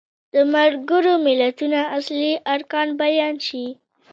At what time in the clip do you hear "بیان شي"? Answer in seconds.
3.01-3.65